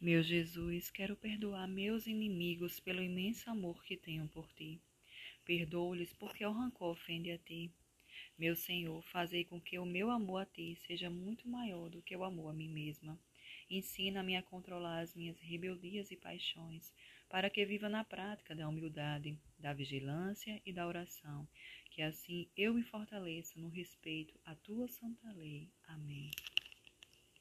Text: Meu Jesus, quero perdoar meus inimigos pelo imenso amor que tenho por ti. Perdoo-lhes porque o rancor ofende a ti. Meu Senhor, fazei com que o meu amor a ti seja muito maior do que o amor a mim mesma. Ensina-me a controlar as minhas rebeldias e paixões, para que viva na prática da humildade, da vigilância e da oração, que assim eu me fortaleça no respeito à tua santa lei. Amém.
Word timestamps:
Meu 0.00 0.22
Jesus, 0.22 0.92
quero 0.92 1.16
perdoar 1.16 1.66
meus 1.66 2.06
inimigos 2.06 2.78
pelo 2.78 3.02
imenso 3.02 3.50
amor 3.50 3.82
que 3.82 3.96
tenho 3.96 4.28
por 4.28 4.48
ti. 4.52 4.80
Perdoo-lhes 5.44 6.12
porque 6.12 6.46
o 6.46 6.52
rancor 6.52 6.92
ofende 6.92 7.32
a 7.32 7.38
ti. 7.38 7.72
Meu 8.38 8.54
Senhor, 8.54 9.02
fazei 9.06 9.44
com 9.44 9.60
que 9.60 9.76
o 9.76 9.84
meu 9.84 10.08
amor 10.08 10.42
a 10.42 10.46
ti 10.46 10.78
seja 10.86 11.10
muito 11.10 11.48
maior 11.48 11.90
do 11.90 12.00
que 12.00 12.16
o 12.16 12.22
amor 12.22 12.50
a 12.50 12.52
mim 12.52 12.68
mesma. 12.68 13.18
Ensina-me 13.68 14.36
a 14.36 14.42
controlar 14.42 15.00
as 15.00 15.16
minhas 15.16 15.40
rebeldias 15.40 16.12
e 16.12 16.16
paixões, 16.16 16.94
para 17.28 17.50
que 17.50 17.66
viva 17.66 17.88
na 17.88 18.04
prática 18.04 18.54
da 18.54 18.68
humildade, 18.68 19.36
da 19.58 19.74
vigilância 19.74 20.62
e 20.64 20.72
da 20.72 20.86
oração, 20.86 21.48
que 21.90 22.02
assim 22.02 22.48
eu 22.56 22.72
me 22.72 22.84
fortaleça 22.84 23.58
no 23.58 23.68
respeito 23.68 24.38
à 24.44 24.54
tua 24.54 24.86
santa 24.86 25.32
lei. 25.32 25.68
Amém. 25.88 26.30